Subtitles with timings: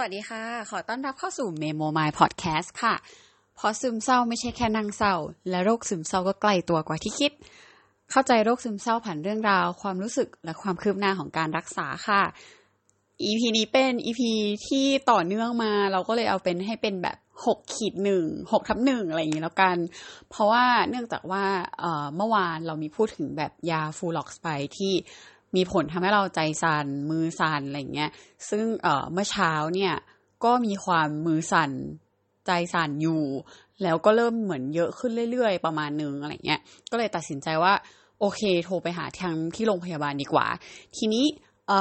[0.00, 2.94] วัสดีค่ะ ขอต้อนรับเข้าสู่ Memo My Podcast ค่ะ
[3.56, 5.14] เพราะซึมเศร้าไม่ใช่แค่นั่งเศร้า
[5.50, 7.32] และโรคซึมเศร้าก็ใกล้ตัวกว่าที่คิด
[8.10, 12.22] เข้าใจโรคซึมเศร้าผ่านเรื่องราว ความรู้สึกและความคืบหน้าของการรักษาค่ะ
[13.22, 14.20] EP นี้เป็น EP
[14.66, 19.76] ที่ต่อเนื่องมา เราก็เลยเอาเป็นให้เป็นแบบหกขีดหนึ่งหกทับหนึ่งอะไรอย่างนี้แล้วกัน
[20.30, 21.44] เพราะว่าเนื่องจากว่า
[22.16, 24.92] เมื่อวานเรามีพูดถึงแบบยาฟูล็อกไปที่
[25.56, 28.10] มีผลทำให้เราใจสัน่นมือสั่นอะไรเงี้ย
[28.50, 29.94] ซึ่งเเมื่อเช้าเนี่ย
[30.44, 31.70] ก็มีความมือสั่น
[32.46, 33.22] ใจสั่นอยู่
[33.82, 37.72] แล้วก็เริ่มเหมือนเยอะขึ้นเรื่อยๆ ประมาณนึงอะไรเงี้ย ก็เลยตัดสินใจว่า
[38.20, 40.46] โอเค โทรไปหาทางที่โรงพยาบาลดีกว่า
[40.96, 41.24] ทีนี้
[41.68, 41.72] เอ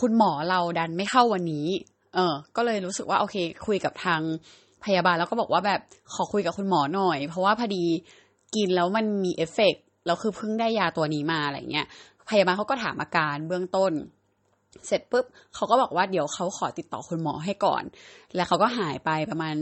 [0.00, 1.66] คุณหมอเราดันไม่เข้าวันนี้
[2.14, 3.36] เออ ก็เลยรู้สึกว่าโอเค
[3.66, 4.20] คุยกับทาง
[4.84, 5.80] พยาบาลแล้วก็บอกว่าแบบ
[6.14, 7.84] ขอคุยกับคุณหมอหน่อย เพราะว่าพอดี
[8.54, 9.74] กินแล้วมันมีเอฟเฟก
[10.06, 11.86] แล้วคือเพิ่งได้ยาตัวนี้มาอะไรเงี้ย
[12.28, 13.92] พยาบาลเขาก็ถามอาการเบื้องต้น
[14.86, 17.82] เสร็จปุ๊บเขาก็บอกว่าเดี๋ยวเขาขอติดต่อคุณหมอให้ก่อน
[18.34, 19.54] แล้วเขาก็หายไปประมาณ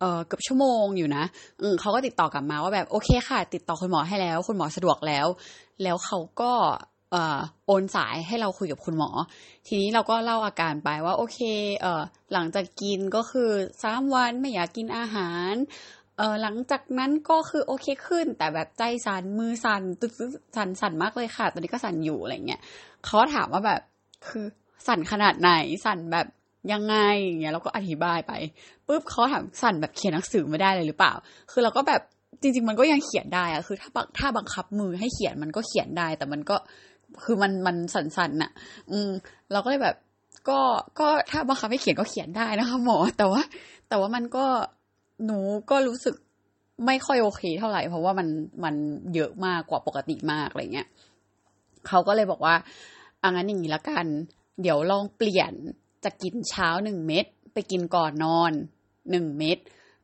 [0.00, 1.24] เออเกือบชั่วโมงอยู่นะ
[1.60, 5.26] อืมเขาก็ติดต่อกลับมาว่าแบบโอเคค่ะ ติดต่อคุณหมอให้แล้ว คุณหมอสะดวกแล้ว
[5.82, 6.52] แล้วเขาก็
[7.12, 9.10] เอ่อโอนสายให้เราคุยกับคุณหมอ
[9.66, 11.38] ทีนี้เราก็เล่าอาการไปว่าโอเค
[11.80, 13.50] เอ่อหลังจากกินก็คือ
[13.82, 15.52] สามวันไม่อยากกินอาหาร
[16.20, 20.12] เออหลังจากนั้นก็คือโอเคขึ้น แต่แบบใจสั่นมือสั่นตึ๊ด
[20.56, 22.60] สั่นสั่นมากเลยค่ะ ตอนนี้ก็สั่นอยู่อะไรเงี้ย
[23.04, 23.80] เขาถามว่าแบบ
[24.28, 24.44] คือ
[24.86, 25.50] สั่นขนาดไหน
[25.84, 26.26] สั่นแบบ
[26.72, 28.32] ยังไงอย่างเงี้ยเราก็อธิบายไป
[28.86, 31.12] ปุ๊บเขาถามสั่นแบบเขียนหนังสือไม่ได้เลยหรือเปล่า
[31.50, 32.00] คือเราก็แบบ
[32.42, 36.56] จริง ๆ มันก็ยังเขียนได้อะคือ ถ้าถ้าบังคับมือให้เขียนมันก็เขียนได้ แต่มันก็
[37.24, 38.50] คือมันมันสั่นๆน่ะ
[38.90, 39.10] อืม
[39.52, 39.96] เราก็เลยแบบ
[40.48, 40.58] ก็
[41.00, 43.42] ก็ถ้าบังคับให้เขียนก็เขียนได้นะคะหมอ แต่ว่า
[43.88, 44.46] แต่ว่ามันก็
[45.24, 45.38] หนู
[45.70, 46.14] ก็รู้สึก
[46.86, 48.28] ไม่ค่อยโอเคเท่าไหร่เพราะว่ามัน
[48.64, 48.74] มัน
[49.14, 50.88] เยอะมากกว่าปกติมากอะไรเงี้ย
[51.86, 52.54] เขาก็เลยบอกว่า
[53.22, 54.06] อังั้นอย่างนี้ละกัน
[54.62, 55.52] เดี๋ยวลองเปลี่ยน
[56.04, 58.52] จะกินเช้าหนึ่งเม็ดไปกินก่อนนอน
[59.10, 59.58] หนึ่งเม็ด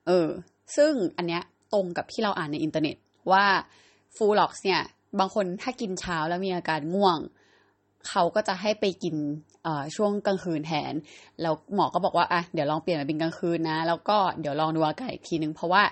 [0.07, 0.29] เออ
[0.77, 2.97] ซึ่งอันเนี้ยตรงกับที่เราอ่านในอินเทอร์เน็ต
[3.33, 3.45] ว่า
[4.17, 4.83] ฟูล็อกซ์เนี่ย
[5.19, 7.19] บางคนถ้ากินเช้าแล้วมีอาการง่วง
[8.09, 9.17] เขาก็จะให้ไปกิน
[9.97, 10.93] ช่วงกลางคืนแทน
[11.43, 15.83] แล้วหมอก็บอกว่าอะเดี๋ยวลองเปลี่ยนมาเป็นกลางคืนนะ แล้วก็เดี๋ยวลองดูอาการอีกทีนึง เพราะว่า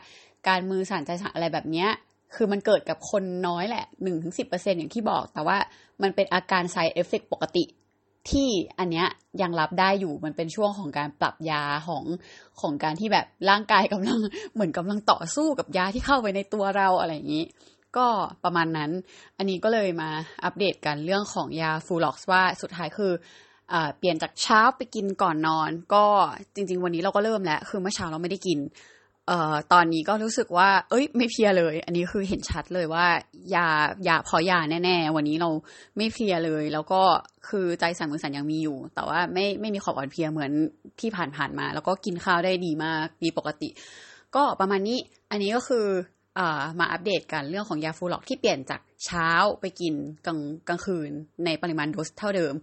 [0.49, 1.89] การมือสั่นใจสั่นอะไรแบบเนี้ย
[2.35, 5.57] คือมันเกิดกับคนน้อยแหละหนึ่งถึงสิบเปอร์เซ็นอย่างที่บอก แต่ว่า
[6.03, 7.65] มันเป็นอาการ side effect ปกติ
[8.31, 8.49] ที่
[8.79, 9.07] อันเนี้ย
[9.43, 12.05] ยังรับได้อยู่มันเป็นช่วงของการปรับยาของ
[12.61, 14.19] ของการที่แบบร่างกายกำลัง
[14.55, 17.45] เหมือนกำลังต่อสู้กับยาที่เข้าไปในตัวเราอะไรอย่างนี้
[17.99, 18.07] ก็
[18.45, 18.91] ประมาณนั้น
[19.39, 20.11] อันนี้ก็เลยมา
[20.45, 23.13] อัปเดตกันเรื่องของยาฟูล็อกซ์ว่าสุดท้ายคือ
[23.99, 26.05] เปลี่ยนจากเช้าไปกินก่อนนอน ก็
[26.55, 28.59] จริง ๆ วันนี้เราก็เริ่มแล้ว คือเมื่อเช้าเราไม่ได้กิน
[29.29, 33.07] เอ่อตอนนี้ก็รู้สึกว่า เอ้ย ไม่เพียเลย อันนี้คือเห็นชัดเลยว่า
[33.55, 33.67] ยา
[34.09, 35.51] ยาพอยาแน่ๆ วันนี้เรา
[35.97, 37.03] ไม่เพียเลย แล้วก็
[37.49, 40.51] คือใจสั่นมือสั่นยังมีอยู่ แต่ว่าไม่ไม่มีขอบอ่อนเพียเหมือน
[41.01, 43.69] ที่ผ่านๆมา แล้วก็กินข้าวได้ดีมากดีปกติ
[44.35, 44.99] ก็ประมาณนี้
[45.31, 45.87] อันนี้ก็คือ
[46.79, 49.31] มาอัปเดตกันเรื่องของยาฟูล็อกที่เปลี่ยนจากเช้า
[49.61, 49.95] ไปกิน
[50.27, 51.11] กลางกลางคืน
[51.45, 52.55] ในปริมาณโดสเท่าเดิม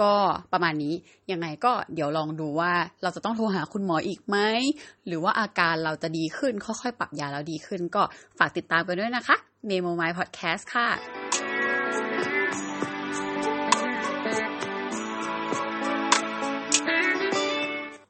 [0.00, 0.14] ก็
[0.52, 0.94] ประมาณนี้
[1.32, 4.36] ยังไงก็เดี๋ยวลองดูว่าเราจะต้องโทรหาคุณหมออีกไหม
[5.06, 8.02] หรือว่าอาการเราจะดีขึ้นค่อยๆ ปรับยาแล้วดีขึ้น ก็
[8.38, 9.36] ฝากติดตามไปด้วยนะคะ
[9.68, 10.88] Memo My Podcast ค่ะ